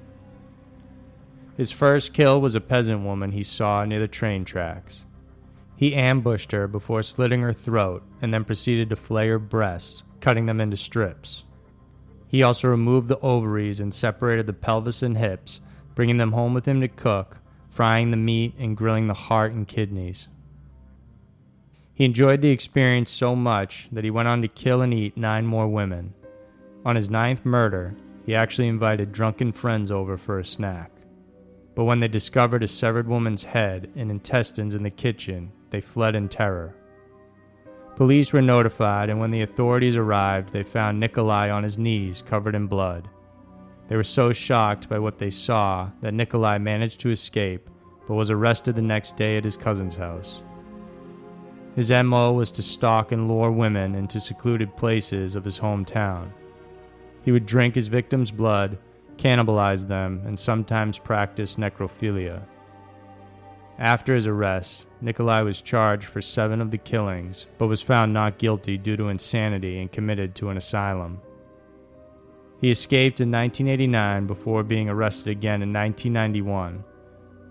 His 1.56 1.72
first 1.72 2.14
kill 2.14 2.40
was 2.40 2.54
a 2.54 2.60
peasant 2.60 3.02
woman 3.02 3.32
he 3.32 3.42
saw 3.42 3.84
near 3.84 3.98
the 3.98 4.06
train 4.06 4.44
tracks. 4.44 5.00
He 5.74 5.96
ambushed 5.96 6.52
her 6.52 6.68
before 6.68 7.02
slitting 7.02 7.40
her 7.40 7.52
throat 7.52 8.04
and 8.22 8.32
then 8.32 8.44
proceeded 8.44 8.90
to 8.90 8.96
flay 8.96 9.26
her 9.26 9.40
breasts, 9.40 10.04
cutting 10.20 10.46
them 10.46 10.60
into 10.60 10.76
strips. 10.76 11.42
He 12.28 12.44
also 12.44 12.68
removed 12.68 13.08
the 13.08 13.18
ovaries 13.18 13.80
and 13.80 13.92
separated 13.92 14.46
the 14.46 14.52
pelvis 14.52 15.02
and 15.02 15.18
hips, 15.18 15.58
bringing 15.96 16.18
them 16.18 16.30
home 16.30 16.54
with 16.54 16.64
him 16.64 16.80
to 16.80 16.86
cook, 16.86 17.38
frying 17.74 18.12
the 18.12 18.16
meat 18.16 18.54
and 18.56 18.76
grilling 18.76 19.08
the 19.08 19.14
heart 19.14 19.52
and 19.52 19.66
kidneys. 19.66 20.28
He 21.92 22.04
enjoyed 22.04 22.40
the 22.40 22.50
experience 22.50 23.10
so 23.10 23.34
much 23.34 23.88
that 23.90 24.04
he 24.04 24.10
went 24.10 24.28
on 24.28 24.42
to 24.42 24.48
kill 24.48 24.80
and 24.80 24.94
eat 24.94 25.16
nine 25.16 25.44
more 25.44 25.66
women. 25.66 26.14
On 26.84 26.94
his 26.94 27.10
ninth 27.10 27.44
murder, 27.44 27.96
he 28.24 28.34
actually 28.34 28.68
invited 28.68 29.10
drunken 29.10 29.52
friends 29.52 29.90
over 29.90 30.16
for 30.16 30.38
a 30.38 30.44
snack. 30.44 30.92
But 31.74 31.84
when 31.84 31.98
they 31.98 32.06
discovered 32.06 32.62
a 32.62 32.68
severed 32.68 33.08
woman's 33.08 33.42
head 33.42 33.90
and 33.96 34.08
intestines 34.08 34.76
in 34.76 34.84
the 34.84 34.90
kitchen, 34.90 35.50
they 35.70 35.80
fled 35.80 36.14
in 36.14 36.28
terror. 36.28 36.76
Police 37.96 38.32
were 38.32 38.42
notified, 38.42 39.10
and 39.10 39.18
when 39.18 39.32
the 39.32 39.42
authorities 39.42 39.96
arrived, 39.96 40.52
they 40.52 40.62
found 40.62 41.00
Nikolai 41.00 41.50
on 41.50 41.64
his 41.64 41.76
knees 41.76 42.22
covered 42.22 42.54
in 42.54 42.68
blood. 42.68 43.08
They 43.88 43.96
were 43.96 44.04
so 44.04 44.32
shocked 44.32 44.88
by 44.88 44.98
what 44.98 45.18
they 45.18 45.30
saw 45.30 45.90
that 46.00 46.14
Nikolai 46.14 46.58
managed 46.58 47.00
to 47.00 47.10
escape, 47.10 47.68
but 48.06 48.14
was 48.14 48.30
arrested 48.30 48.76
the 48.76 48.82
next 48.82 49.16
day 49.16 49.36
at 49.36 49.44
his 49.44 49.56
cousin's 49.56 49.96
house. 49.96 50.40
His 51.76 51.90
MO 51.90 52.32
was 52.32 52.50
to 52.52 52.62
stalk 52.62 53.12
and 53.12 53.28
lure 53.28 53.50
women 53.50 53.94
into 53.94 54.20
secluded 54.20 54.76
places 54.76 55.34
of 55.34 55.44
his 55.44 55.58
hometown. 55.58 56.30
He 57.24 57.32
would 57.32 57.46
drink 57.46 57.74
his 57.74 57.88
victims' 57.88 58.30
blood, 58.30 58.78
cannibalize 59.16 59.88
them, 59.88 60.22
and 60.24 60.38
sometimes 60.38 60.98
practice 60.98 61.56
necrophilia. 61.56 62.42
After 63.78 64.14
his 64.14 64.28
arrest, 64.28 64.86
Nikolai 65.00 65.42
was 65.42 65.60
charged 65.60 66.06
for 66.06 66.22
seven 66.22 66.60
of 66.60 66.70
the 66.70 66.78
killings, 66.78 67.46
but 67.58 67.66
was 67.66 67.82
found 67.82 68.12
not 68.12 68.38
guilty 68.38 68.78
due 68.78 68.96
to 68.96 69.08
insanity 69.08 69.80
and 69.80 69.90
committed 69.90 70.36
to 70.36 70.50
an 70.50 70.56
asylum. 70.56 71.20
He 72.60 72.70
escaped 72.70 73.20
in 73.20 73.30
1989 73.30 74.26
before 74.26 74.62
being 74.62 74.88
arrested 74.88 75.28
again 75.28 75.62
in 75.62 75.72
1991. 75.72 76.84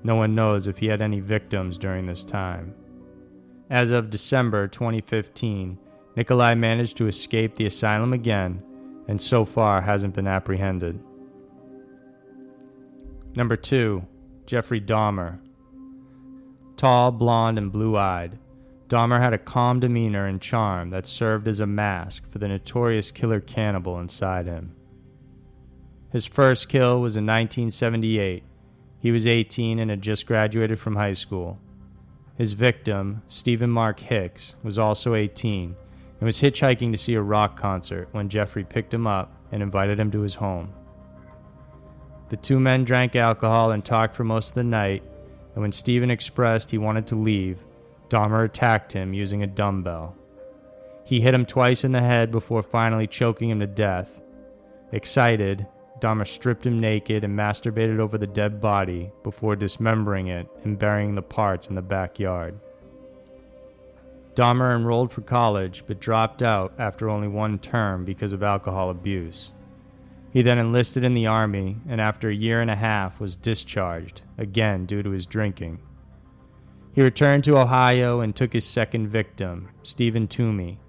No 0.04 0.16
one 0.16 0.36
knows 0.36 0.68
if 0.68 0.78
he 0.78 0.88
had 0.88 1.02
any 1.02 1.20
victims 1.20 1.78
during 1.78 2.06
this 2.06 2.24
time. 2.24 2.74
As 3.70 3.92
of 3.92 4.10
December 4.10 4.68
2015, 4.68 5.78
Nikolai 6.16 6.56
managed 6.56 6.98
to 6.98 7.08
escape 7.08 7.56
the 7.56 7.66
asylum 7.66 8.14
again 8.14 8.62
and 9.08 9.22
so 9.22 9.46
far 9.46 9.82
hasn't 9.82 10.14
been 10.14 10.28
apprehended. 10.28 11.00
Number 13.36 13.56
2. 13.56 14.06
Jeffrey 14.46 14.82
Dahmer. 14.82 15.40
Tall, 16.78 17.12
blond, 17.12 17.58
and 17.58 17.72
blue 17.72 17.98
eyed, 17.98 18.38
Dahmer 18.90 19.20
had 19.20 19.34
a 19.34 19.38
calm 19.38 19.80
demeanor 19.80 20.28
and 20.28 20.42
charm 20.42 20.90
that 20.92 21.08
served 21.08 21.48
as 21.48 21.60
a 21.60 21.66
mask 21.66 22.30
for 22.32 22.40
the 22.40 22.48
notorious 22.48 23.10
killer 23.12 23.40
cannibal 23.40 24.00
inside 24.00 24.46
him. 24.46 24.76
His 26.14 26.28
first 26.28 26.70
kill 26.70 27.02
was 27.02 27.16
in 27.16 27.26
1978. 27.26 28.44
He 29.00 29.12
was 29.12 29.26
18 29.26 29.80
and 29.80 29.90
had 29.90 30.04
just 30.04 30.28
graduated 30.28 30.80
from 30.80 30.96
high 30.96 31.14
school. 31.14 31.60
His 32.38 32.54
victim, 32.54 33.24
Steven 33.28 33.72
Mark 33.72 34.00
Hicks, 34.00 34.56
was 34.62 34.78
also 34.78 35.16
18 35.16 35.76
and 36.20 36.26
was 36.26 36.40
hitchhiking 36.40 36.92
to 36.92 36.98
see 36.98 37.16
a 37.16 37.22
rock 37.22 37.60
concert 37.60 38.10
when 38.12 38.30
Jeffrey 38.30 38.64
picked 38.64 38.94
him 38.94 39.08
up 39.08 39.36
and 39.52 39.64
invited 39.64 40.00
him 40.00 40.12
to 40.12 40.22
his 40.22 40.36
home. 40.36 40.72
The 42.30 42.38
two 42.38 42.60
men 42.60 42.84
drank 42.84 43.16
alcohol 43.16 43.72
and 43.72 43.84
talked 43.84 44.16
for 44.16 44.24
most 44.24 44.50
of 44.50 44.56
the 44.56 44.64
night, 44.64 45.02
and 45.56 45.64
when 45.64 45.72
Stephen 45.72 46.12
expressed 46.12 46.70
he 46.70 46.78
wanted 46.78 47.08
to 47.08 47.16
leave, 47.16 47.58
Dahmer 48.10 48.46
attacked 48.46 48.94
him 48.94 49.16
using 49.16 49.42
a 49.42 49.48
dumbbell. 49.48 50.16
He 51.06 51.22
hit 51.22 51.34
him 51.34 51.48
twice 51.48 51.84
in 51.84 51.92
the 51.92 52.02
head 52.02 52.32
before 52.32 52.62
finally 52.62 53.08
choking 53.08 53.50
him 53.50 53.60
to 53.60 53.68
death. 53.68 54.22
Excited, 54.92 55.66
Dahmer 56.04 56.28
stripped 56.28 56.66
him 56.66 56.82
naked 56.82 57.24
and 57.24 57.34
masturbated 57.34 57.98
over 57.98 58.18
the 58.18 58.28
dead 58.28 58.60
body 58.60 59.10
before 59.24 59.56
dismembering 59.56 60.28
it 60.28 60.50
and 60.66 60.78
burying 60.78 61.16
the 61.16 61.22
parts 61.22 61.68
in 61.68 61.76
the 61.76 61.82
backyard. 61.82 62.60
Dahmer 64.36 64.76
enrolled 64.76 65.14
for 65.14 65.22
college 65.22 65.86
but 65.88 66.02
dropped 66.02 66.44
out 66.44 66.74
after 66.78 67.08
only 67.08 67.30
one 67.30 67.58
term 67.58 68.04
because 68.04 68.34
of 68.34 68.44
alcohol 68.44 68.90
abuse. 68.90 69.52
He 70.34 70.42
then 70.42 70.58
enlisted 70.58 71.06
in 71.06 71.14
the 71.14 71.28
Army 71.28 71.78
and 71.88 72.02
after 72.02 72.28
a 72.28 72.36
year 72.36 72.60
and 72.60 72.70
a 72.70 72.76
half 72.76 73.22
was 73.22 73.38
discharged, 73.38 74.24
again 74.38 74.86
due 74.86 75.04
to 75.04 75.12
his 75.12 75.26
drinking. 75.26 75.80
He 76.92 77.02
returned 77.02 77.46
to 77.46 77.58
Ohio 77.58 78.20
and 78.20 78.36
took 78.36 78.52
his 78.52 78.66
second 78.66 79.08
victim, 79.08 79.70
Steven 79.84 80.28
Tuomi. 80.28 80.80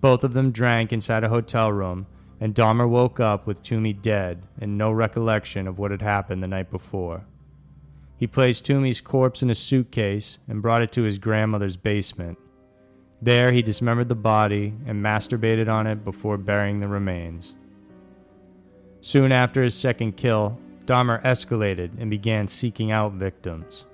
Both 0.00 0.22
of 0.22 0.34
them 0.34 0.52
drank 0.52 0.92
inside 0.92 1.24
a 1.24 1.30
hotel 1.30 1.72
room, 1.72 2.06
and 2.44 2.54
Dahmer 2.54 2.86
woke 2.86 3.20
up 3.20 3.46
with 3.46 3.62
Tuomi 3.62 3.94
dead 4.02 4.42
and 4.60 4.76
no 4.76 4.92
recollection 4.92 5.66
of 5.66 5.78
what 5.78 5.90
had 5.90 6.02
happened 6.02 6.42
the 6.42 6.46
night 6.46 6.70
before. 6.70 7.24
He 8.18 8.26
placed 8.26 8.66
Tuomi's 8.66 9.00
corpse 9.00 9.42
in 9.42 9.48
a 9.48 9.54
suitcase 9.54 10.36
and 10.46 10.60
brought 10.60 10.82
it 10.82 10.92
to 10.92 11.04
his 11.04 11.18
grandmother's 11.18 11.78
basement. 11.78 12.36
There, 13.22 13.50
he 13.50 13.62
dismembered 13.62 14.10
the 14.10 14.14
body 14.14 14.74
and 14.86 15.02
masturbated 15.02 15.70
on 15.70 15.86
it 15.86 16.04
before 16.04 16.36
burying 16.36 16.80
the 16.80 16.86
remains. 16.86 17.54
Soon 19.00 19.32
after 19.32 19.62
his 19.62 19.74
second 19.74 20.18
kill, 20.18 20.58
Dahmer 20.84 21.22
escalated 21.24 21.92
and 21.98 22.10
began 22.10 22.46
seeking 22.46 22.92
out 22.92 23.14
victims. 23.14 23.86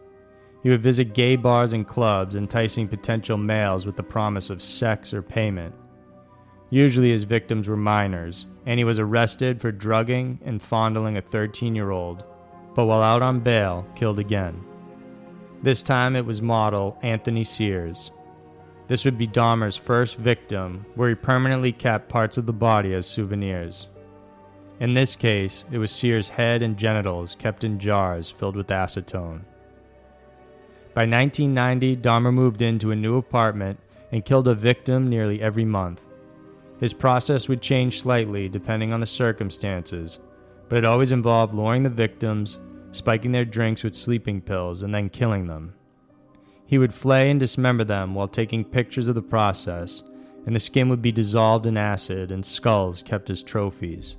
He 0.65 0.71
would 0.71 0.83
visit 0.83 1.15
gay 1.15 1.37
bars 1.37 1.73
and 1.73 1.87
clubs, 1.87 2.35
enticing 2.35 2.89
potential 2.89 3.37
males 3.37 3.87
with 3.87 3.95
the 3.95 4.03
promise 4.03 4.51
of 4.51 4.61
sex 4.61 5.15
or 5.15 5.23
payment. 5.23 5.73
Usually, 6.71 7.11
his 7.11 7.25
victims 7.25 7.69
were 7.69 7.77
minors, 7.77 8.47
and 8.65 8.79
he 8.79 8.85
was 8.85 8.99
arrested 8.99 9.61
for 9.61 9.73
drugging 9.73 10.39
and 10.45 10.63
fondling 10.63 11.17
a 11.17 11.23
13 11.23 11.75
year 11.75 11.91
old 11.91 12.25
but 12.75 12.87
while 12.87 13.03
out 13.03 13.23
on 13.23 13.41
bail, 13.41 13.87
killed 13.95 14.19
again. 14.19 14.65
This 15.63 15.83
time 15.83 16.17
it 16.17 16.25
was 16.25 16.41
model 16.41 16.99
Anthony 17.03 17.45
Sears. 17.45 18.11
This 18.89 19.05
would 19.05 19.19
be 19.19 19.27
Dahmer's 19.27 19.77
first 19.77 20.17
victim, 20.17 20.85
where 20.95 21.11
he 21.11 21.15
permanently 21.15 21.73
kept 21.73 22.09
parts 22.09 22.39
of 22.39 22.47
the 22.47 22.53
body 22.53 22.95
as 22.95 23.07
souvenirs. 23.07 23.89
In 24.81 24.95
this 24.95 25.15
case, 25.15 25.65
it 25.71 25.79
was 25.79 25.93
Sears' 25.93 26.29
head 26.29 26.63
and 26.63 26.77
genitals 26.77 27.37
kept 27.39 27.65
in 27.65 27.79
jars 27.79 28.31
filled 28.31 28.57
with 28.57 28.69
acetone. 28.69 29.43
By 30.95 31.07
1990, 31.07 31.99
Dahmer 31.99 32.33
moved 32.33 32.63
into 32.63 32.91
a 32.91 32.97
new 32.97 33.17
apartment 33.17 33.79
and 34.11 34.25
killed 34.25 34.49
a 34.49 34.55
victim 34.55 35.09
nearly 35.09 35.41
every 35.41 35.65
month. 35.65 36.01
His 36.81 36.95
process 36.95 37.47
would 37.47 37.61
change 37.61 38.01
slightly 38.01 38.49
depending 38.49 38.93
on 38.93 39.01
the 39.01 39.07
circumstances, 39.07 40.19
but 40.69 40.79
it 40.79 40.87
always 40.87 41.13
involved 41.13 41.55
luring 41.55 41.83
the 41.83 41.91
victims, 41.91 42.57
spiking 42.93 43.33
their 43.33 43.45
drinks 43.45 43.85
with 43.85 43.95
sleeping 43.95 44.41
pills, 44.41 44.83
and 44.83 44.95
then 44.95 45.11
killing 45.11 45.47
them. 45.47 45.75
He 46.65 46.79
would 46.79 46.95
flay 46.95 47.31
and 47.31 47.39
dismember 47.39 47.85
them 47.85 48.15
while 48.15 48.29
taking 48.29 48.65
pictures 48.65 49.09
of 49.09 49.15
the 49.15 49.23
process, 49.23 50.03
and 50.47 50.57
the 50.57 50.61
skin 50.61 50.89
would 50.89 51.03
be 51.03 51.13
dissolved 51.13 51.67
in 51.67 51.77
acid 51.77 52.33
and 52.33 52.47
skulls 52.47 53.03
kept 53.03 53.29
as 53.29 53.43
trophies. 53.43 54.17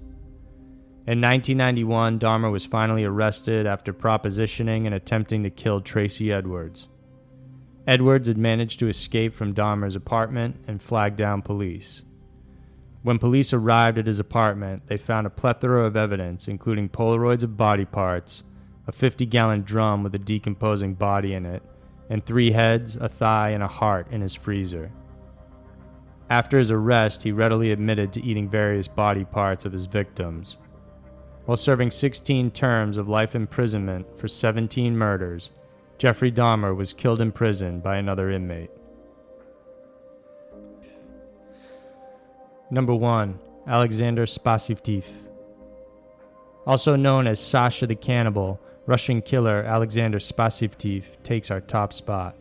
In 1.07 1.19
1991, 1.19 2.19
Dahmer 2.19 2.51
was 2.51 2.63
finally 2.63 3.03
arrested 3.03 3.65
after 3.65 3.91
propositioning 3.91 4.85
and 4.85 4.93
attempting 4.93 5.41
to 5.43 5.49
kill 5.49 5.81
Tracy 5.81 6.31
Edwards. 6.31 6.87
Edwards 7.87 8.27
had 8.27 8.37
managed 8.37 8.77
to 8.79 8.87
escape 8.87 9.33
from 9.33 9.55
Dahmer's 9.55 9.95
apartment 9.95 10.57
and 10.67 10.79
flagged 10.79 11.17
down 11.17 11.41
police. 11.41 12.03
When 13.03 13.17
police 13.17 13.51
arrived 13.51 13.98
at 13.98 14.05
his 14.05 14.20
apartment, 14.20 14.84
they 14.88 14.98
found 14.98 15.25
a 15.25 15.31
plethora 15.31 15.86
of 15.86 15.98
evidence, 15.98 16.48
including 16.48 16.89
Polaroids 16.89 17.41
of 17.41 17.58
body 17.58 17.86
parts, 17.86 18.43
a 18.86 18.91
50 18.91 19.25
gallon 19.25 19.63
drum 19.63 20.03
with 20.03 20.13
a 20.13 20.20
decomposing 20.20 20.93
body 20.93 21.34
in 21.34 21.46
it, 21.46 21.63
and 22.10 22.24
three 22.24 22.51
heads, 22.51 22.96
a 22.96 23.10
thigh, 23.10 23.50
and 23.50 23.63
a 23.63 23.67
heart 23.67 24.08
in 24.12 24.22
his 24.22 24.36
freezer. 24.36 24.91
After 26.29 26.60
his 26.60 26.70
arrest, 26.70 27.24
he 27.24 27.31
readily 27.31 27.72
admitted 27.72 28.13
to 28.13 28.24
eating 28.24 28.48
various 28.48 28.88
body 28.88 29.25
parts 29.25 29.65
of 29.65 29.74
his 29.74 29.86
victims. 29.86 30.58
While 31.46 31.58
serving 31.58 31.91
16 31.91 32.51
terms 32.51 32.98
of 32.98 33.10
life 33.10 33.36
imprisonment 33.36 34.05
for 34.20 34.27
17 34.27 34.96
murders, 34.96 35.50
Jeffrey 35.98 36.31
Dahmer 36.31 36.75
was 36.75 36.93
killed 36.93 37.20
in 37.20 37.31
prison 37.31 37.79
by 37.79 37.98
another 37.98 38.29
inmate. 38.29 38.72
Number 42.73 42.95
1. 42.95 43.37
Alexander 43.67 44.25
Spesivtsev. 44.25 45.03
Also 46.65 46.95
known 46.95 47.27
as 47.27 47.37
Sasha 47.37 47.85
the 47.85 47.95
Cannibal, 47.95 48.61
Russian 48.85 49.21
killer 49.21 49.61
Alexander 49.63 50.19
Spesivtsev 50.19 51.03
takes 51.21 51.51
our 51.51 51.59
top 51.59 51.91
spot. 51.91 52.33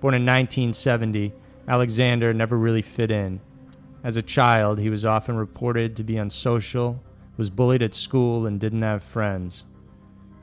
Born 0.00 0.14
in 0.14 0.24
1970, 0.24 1.34
Alexander 1.68 2.32
never 2.32 2.56
really 2.56 2.80
fit 2.80 3.10
in. 3.10 3.40
As 4.02 4.16
a 4.16 4.22
child, 4.22 4.78
he 4.78 4.88
was 4.88 5.04
often 5.04 5.36
reported 5.36 5.94
to 5.96 6.02
be 6.02 6.16
unsocial, 6.16 6.98
was 7.36 7.50
bullied 7.50 7.82
at 7.82 7.94
school, 7.94 8.46
and 8.46 8.58
didn't 8.58 8.80
have 8.80 9.02
friends. 9.02 9.64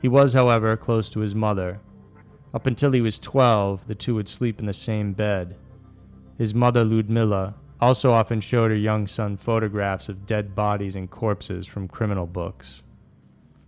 He 0.00 0.06
was, 0.06 0.34
however, 0.34 0.76
close 0.76 1.08
to 1.10 1.20
his 1.20 1.34
mother. 1.34 1.80
Up 2.54 2.68
until 2.68 2.92
he 2.92 3.00
was 3.00 3.18
12, 3.18 3.88
the 3.88 3.96
two 3.96 4.14
would 4.14 4.28
sleep 4.28 4.60
in 4.60 4.66
the 4.66 4.72
same 4.72 5.14
bed. 5.14 5.56
His 6.38 6.54
mother, 6.54 6.84
Ludmilla, 6.84 7.56
also 7.80 8.12
often 8.12 8.40
showed 8.40 8.70
her 8.70 8.76
young 8.76 9.06
son 9.06 9.36
photographs 9.36 10.08
of 10.08 10.26
dead 10.26 10.54
bodies 10.54 10.96
and 10.96 11.10
corpses 11.10 11.66
from 11.66 11.88
criminal 11.88 12.26
books. 12.26 12.82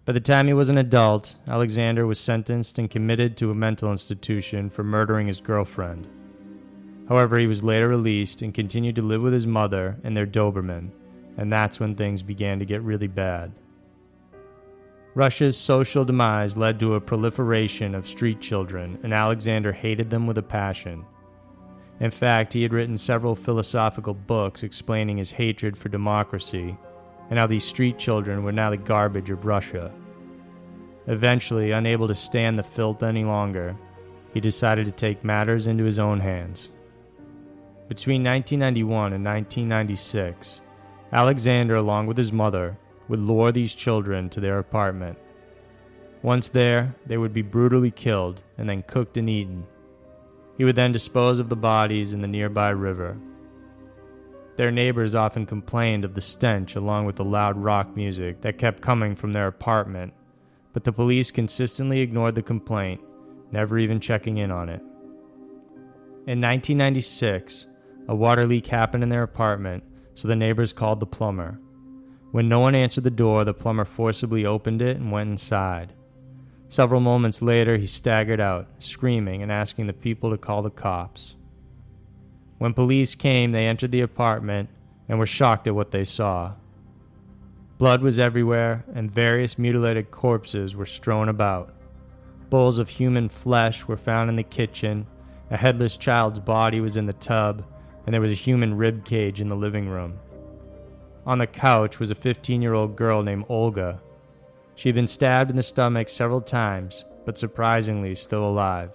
By 0.05 0.13
the 0.13 0.21
time 0.21 0.47
he 0.47 0.55
was 0.55 0.71
an 0.71 0.79
adult, 0.79 1.37
Alexander 1.47 2.07
was 2.07 2.19
sentenced 2.19 2.79
and 2.79 2.91
committed 2.91 3.37
to 3.37 3.51
a 3.51 3.55
mental 3.55 3.91
institution 3.91 4.71
for 4.71 4.83
murdering 4.83 5.27
his 5.27 5.43
girlfriend. 5.43 6.09
However, 7.09 7.39
he 7.39 7.47
was 7.47 7.63
later 7.63 7.89
released 7.89 8.41
and 8.41 8.55
continued 8.55 8.97
to 8.97 9.05
live 9.05 9.21
with 9.21 9.35
his 9.35 9.47
mother 9.47 9.99
and 10.05 10.17
their 10.17 10.27
Doberman, 10.27 10.91
and 11.37 11.53
that's 11.53 11.79
when 11.79 11.95
things 11.95 12.23
began 12.23 12.59
to 12.59 12.65
get 12.65 12.83
really 12.83 13.07
bad. 13.07 13.53
Russia's 15.15 15.57
social 15.57 16.05
demise 16.05 16.57
led 16.57 16.79
to 16.81 16.95
a 16.95 17.01
proliferation 17.01 17.95
of 17.95 18.09
street 18.09 18.41
children, 18.41 18.99
and 19.03 19.13
Alexander 19.13 19.73
hated 19.73 20.11
them 20.11 20.27
with 20.27 20.39
a 20.39 20.43
passion. 20.43 21.05
In 22.01 22.11
fact, 22.11 22.53
he 22.53 22.63
had 22.63 22.73
written 22.73 22.97
several 22.97 23.35
philosophical 23.35 24.15
books 24.15 24.63
explaining 24.63 25.17
his 25.17 25.33
hatred 25.33 25.77
for 25.77 25.89
democracy 25.89 26.77
and 27.31 27.39
how 27.39 27.47
these 27.47 27.65
street 27.65 27.99
children 27.99 28.45
were 28.45 28.53
now 28.53 28.71
the 28.71 28.77
garbage 28.77 29.31
of 29.31 29.45
Russia. 29.45 29.93
Eventually, 31.07 31.73
unable 31.73 32.07
to 32.07 32.15
stand 32.15 32.59
the 32.59 32.63
filth 32.63 33.03
any 33.03 33.25
longer, 33.25 33.77
he 34.33 34.41
decided 34.41 34.85
to 34.87 34.93
take 34.93 35.25
matters 35.25 35.67
into 35.67 35.85
his 35.85 35.99
own 35.99 36.21
hands. 36.21 36.69
Between 37.89 38.23
1991 38.23 39.15
and 39.15 39.25
1996, 39.25 40.61
Alexander, 41.13 41.77
along 41.77 42.07
with 42.07 42.19
his 42.19 42.33
mother, 42.33 42.77
would 43.09 43.21
lure 43.21 43.51
these 43.51 43.75
children 43.75 44.29
to 44.31 44.41
their 44.41 44.59
apartment. 44.59 45.19
Once 46.23 46.49
there, 46.49 46.95
they 47.07 47.17
would 47.17 47.33
be 47.33 47.43
brutally 47.43 47.91
killed 47.91 48.43
and 48.59 48.69
then 48.69 48.83
cooked 48.83 49.17
and 49.17 49.31
eaten. 49.31 49.67
He 50.59 50.65
would 50.65 50.77
then 50.77 50.93
dispose 50.93 51.39
of 51.39 51.49
the 51.49 51.57
bodies 51.57 52.13
in 52.13 52.21
the 52.21 52.29
nearby 52.29 52.71
river. 52.71 53.17
Their 54.57 54.73
neighbors 54.73 55.15
often 55.15 55.47
complained 55.47 56.05
of 56.05 56.15
the 56.15 56.21
stench 56.21 56.75
along 56.75 57.07
with 57.07 57.15
the 57.15 57.25
loud 57.25 57.57
rock 57.57 57.95
music 57.95 58.41
that 58.41 58.59
kept 58.59 58.83
coming 58.83 59.15
from 59.15 59.33
their 59.33 59.47
apartment, 59.47 60.13
but 60.73 60.83
the 60.83 60.93
police 60.93 61.31
consistently 61.31 62.01
ignored 62.01 62.35
the 62.35 62.43
complaint, 62.43 63.01
never 63.53 63.79
even 63.79 64.01
checking 64.01 64.39
in 64.39 64.51
on 64.51 64.69
it. 64.69 64.81
In 66.27 66.41
1996, 66.41 67.67
a 68.09 68.17
water 68.17 68.45
leak 68.45 68.67
happened 68.67 69.05
in 69.05 69.11
their 69.11 69.23
apartment, 69.23 69.85
so 70.15 70.27
the 70.27 70.35
neighbors 70.35 70.73
called 70.73 70.99
the 70.99 71.07
plumber. 71.07 71.61
When 72.33 72.49
no 72.49 72.59
one 72.59 72.75
answered 72.75 73.05
the 73.05 73.11
door, 73.11 73.45
the 73.45 73.55
plumber 73.55 73.85
forcibly 73.85 74.45
opened 74.45 74.83
it 74.83 74.97
and 74.97 75.13
went 75.13 75.31
inside. 75.31 75.95
Several 76.69 77.01
moments 77.01 77.41
later, 77.41 77.79
he 77.79 77.87
staggered 77.87 78.41
out, 78.41 78.69
screaming 78.79 79.43
and 79.43 79.51
asking 79.51 79.87
the 79.87 79.93
people 79.93 80.31
to 80.31 80.37
call 80.37 80.63
the 80.63 80.71
cops. 80.71 81.35
When 82.59 82.75
police 82.75 83.15
came, 83.15 83.53
they 83.53 83.67
entered 83.67 83.93
the 83.93 84.03
apartment 84.03 84.69
and 85.09 85.19
were 85.19 85.27
shocked 85.27 85.67
at 85.67 85.75
what 85.75 85.93
they 85.93 86.05
saw. 86.05 86.53
Blood 87.79 88.03
was 88.03 88.19
everywhere, 88.19 88.85
and 88.95 89.11
various 89.11 89.59
mutilated 89.59 90.11
corpses 90.11 90.75
were 90.75 90.85
strewn 90.85 91.29
about. 91.29 91.73
Bowls 92.51 92.79
of 92.79 92.89
human 92.89 93.29
flesh 93.29 93.87
were 93.87 93.97
found 93.97 94.29
in 94.29 94.37
the 94.37 94.43
kitchen, 94.43 95.07
a 95.51 95.57
headless 95.57 95.97
child's 95.97 96.41
body 96.41 96.81
was 96.81 96.97
in 96.97 97.07
the 97.07 97.13
tub, 97.15 97.65
and 98.05 98.13
there 98.13 98.21
was 98.21 98.33
a 98.33 98.35
human 98.35 98.77
rib 98.77 99.05
cage 99.05 99.41
in 99.41 99.49
the 99.49 99.57
living 99.57 99.89
room. 99.89 100.19
On 101.25 101.39
the 101.39 101.47
couch 101.47 102.01
was 102.01 102.11
a 102.11 102.15
15 102.15 102.61
year 102.61 102.75
old 102.75 102.97
girl 102.97 103.23
named 103.23 103.45
Olga. 103.49 104.01
She 104.79 104.89
had 104.89 104.95
been 104.95 105.09
stabbed 105.09 105.51
in 105.51 105.57
the 105.57 105.63
stomach 105.65 106.09
several 106.09 106.41
times, 106.41 107.05
but 107.25 107.37
surprisingly 107.37 108.15
still 108.15 108.49
alive. 108.49 108.93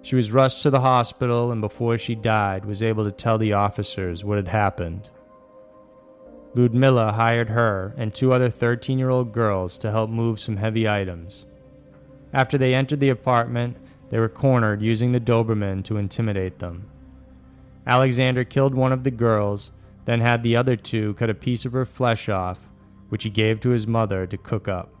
She 0.00 0.16
was 0.16 0.32
rushed 0.32 0.62
to 0.62 0.70
the 0.70 0.80
hospital 0.80 1.52
and 1.52 1.60
before 1.60 1.98
she 1.98 2.14
died 2.14 2.64
was 2.64 2.82
able 2.82 3.04
to 3.04 3.12
tell 3.12 3.36
the 3.36 3.52
officers 3.52 4.24
what 4.24 4.38
had 4.38 4.48
happened. 4.48 5.10
Ludmilla 6.54 7.12
hired 7.12 7.50
her 7.50 7.92
and 7.98 8.14
two 8.14 8.32
other 8.32 8.48
13 8.48 8.98
year 8.98 9.10
old 9.10 9.30
girls 9.30 9.76
to 9.76 9.90
help 9.90 10.08
move 10.08 10.40
some 10.40 10.56
heavy 10.56 10.88
items. 10.88 11.44
After 12.32 12.56
they 12.56 12.72
entered 12.72 13.00
the 13.00 13.10
apartment, 13.10 13.76
they 14.08 14.18
were 14.18 14.30
cornered 14.30 14.80
using 14.80 15.12
the 15.12 15.20
Doberman 15.20 15.84
to 15.84 15.98
intimidate 15.98 16.60
them. 16.60 16.88
Alexander 17.86 18.42
killed 18.42 18.74
one 18.74 18.92
of 18.92 19.04
the 19.04 19.10
girls 19.10 19.70
then 20.06 20.22
had 20.22 20.42
the 20.42 20.56
other 20.56 20.76
two 20.76 21.12
cut 21.12 21.28
a 21.28 21.34
piece 21.34 21.66
of 21.66 21.72
her 21.72 21.84
flesh 21.84 22.30
off, 22.30 22.58
which 23.08 23.24
he 23.24 23.30
gave 23.30 23.60
to 23.60 23.70
his 23.70 23.86
mother 23.86 24.26
to 24.26 24.36
cook 24.36 24.68
up. 24.68 24.94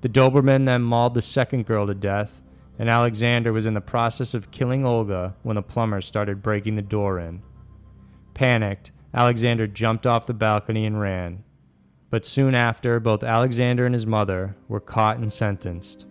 The 0.00 0.08
Doberman 0.08 0.64
then 0.66 0.82
mauled 0.82 1.14
the 1.14 1.22
second 1.22 1.66
girl 1.66 1.86
to 1.86 1.94
death, 1.94 2.40
and 2.78 2.88
Alexander 2.88 3.52
was 3.52 3.66
in 3.66 3.74
the 3.74 3.80
process 3.80 4.34
of 4.34 4.50
killing 4.50 4.84
Olga 4.84 5.34
when 5.42 5.56
the 5.56 5.62
plumber 5.62 6.00
started 6.00 6.42
breaking 6.42 6.76
the 6.76 6.82
door 6.82 7.18
in. 7.18 7.42
Panicked, 8.34 8.92
Alexander 9.12 9.66
jumped 9.66 10.06
off 10.06 10.26
the 10.26 10.34
balcony 10.34 10.86
and 10.86 11.00
ran. 11.00 11.42
But 12.10 12.24
soon 12.24 12.54
after, 12.54 13.00
both 13.00 13.22
Alexander 13.22 13.84
and 13.84 13.94
his 13.94 14.06
mother 14.06 14.56
were 14.68 14.80
caught 14.80 15.18
and 15.18 15.32
sentenced. 15.32 16.06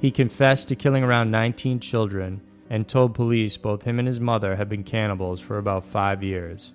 He 0.00 0.10
confessed 0.10 0.68
to 0.68 0.76
killing 0.76 1.04
around 1.04 1.30
19 1.30 1.80
children 1.80 2.42
and 2.68 2.88
told 2.88 3.14
police 3.14 3.56
both 3.56 3.82
him 3.82 3.98
and 3.98 4.08
his 4.08 4.20
mother 4.20 4.56
had 4.56 4.68
been 4.68 4.84
cannibals 4.84 5.40
for 5.40 5.58
about 5.58 5.84
five 5.84 6.22
years. 6.22 6.72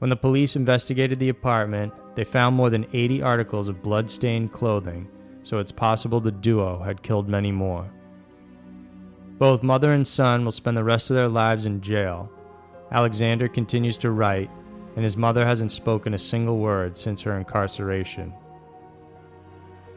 When 0.00 0.08
the 0.08 0.16
police 0.16 0.56
investigated 0.56 1.18
the 1.18 1.28
apartment, 1.28 1.92
they 2.14 2.24
found 2.24 2.56
more 2.56 2.70
than 2.70 2.86
80 2.94 3.20
articles 3.20 3.68
of 3.68 3.82
blood-stained 3.82 4.50
clothing, 4.50 5.06
so 5.42 5.58
it's 5.58 5.72
possible 5.72 6.20
the 6.20 6.32
duo 6.32 6.82
had 6.82 7.02
killed 7.02 7.28
many 7.28 7.52
more. 7.52 7.86
Both 9.38 9.62
mother 9.62 9.92
and 9.92 10.08
son 10.08 10.42
will 10.42 10.52
spend 10.52 10.78
the 10.78 10.84
rest 10.84 11.10
of 11.10 11.16
their 11.16 11.28
lives 11.28 11.66
in 11.66 11.82
jail. 11.82 12.30
Alexander 12.90 13.46
continues 13.46 13.98
to 13.98 14.10
write, 14.10 14.50
and 14.96 15.04
his 15.04 15.18
mother 15.18 15.44
hasn't 15.44 15.70
spoken 15.70 16.14
a 16.14 16.18
single 16.18 16.56
word 16.56 16.96
since 16.96 17.20
her 17.20 17.36
incarceration. 17.36 18.32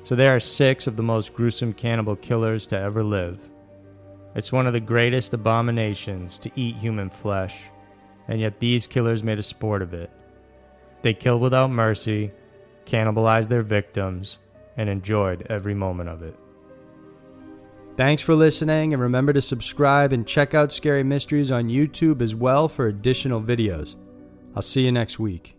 So 0.03 0.15
there 0.15 0.35
are 0.35 0.39
six 0.41 0.85
of 0.85 0.97
the 0.97 1.03
most 1.03 1.33
gruesome 1.33 1.71
cannibal 1.71 2.17
killers 2.17 2.67
to 2.67 2.77
ever 2.77 3.05
live. 3.05 3.39
It's 4.35 4.51
one 4.51 4.67
of 4.67 4.73
the 4.73 4.81
greatest 4.81 5.33
abominations 5.33 6.37
to 6.39 6.51
eat 6.59 6.75
human 6.75 7.09
flesh 7.09 7.55
and 8.27 8.39
yet 8.39 8.59
these 8.59 8.87
killers 8.87 9.23
made 9.23 9.39
a 9.39 9.43
sport 9.43 9.81
of 9.81 9.93
it. 9.93 10.09
They 11.01 11.13
killed 11.13 11.41
without 11.41 11.69
mercy, 11.69 12.31
cannibalized 12.85 13.49
their 13.49 13.63
victims, 13.63 14.37
and 14.77 14.89
enjoyed 14.89 15.45
every 15.49 15.73
moment 15.73 16.09
of 16.09 16.23
it. 16.23 16.35
Thanks 17.95 18.23
for 18.23 18.33
listening, 18.33 18.93
and 18.93 19.01
remember 19.01 19.33
to 19.33 19.41
subscribe 19.41 20.13
and 20.13 20.25
check 20.25 20.55
out 20.55 20.71
Scary 20.71 21.03
Mysteries 21.03 21.51
on 21.51 21.65
YouTube 21.65 22.21
as 22.21 22.33
well 22.33 22.67
for 22.67 22.87
additional 22.87 23.41
videos. 23.41 23.95
I'll 24.55 24.63
see 24.63 24.85
you 24.85 24.91
next 24.91 25.19
week. 25.19 25.52